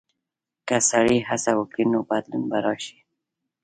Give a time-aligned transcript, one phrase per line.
[0.67, 2.97] که سړی هڅه وکړي، نو بدلون به راشي.